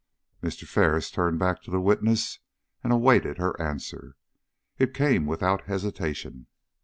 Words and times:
Mr. 0.41 0.67
Ferris 0.67 1.11
turned 1.11 1.37
back 1.37 1.61
to 1.61 1.69
the 1.69 1.79
witness 1.79 2.39
and 2.83 2.91
awaited 2.91 3.37
her 3.37 3.55
answer. 3.61 4.15
It 4.79 4.95
came 4.95 5.27
without 5.27 5.65
hesitation. 5.65 6.47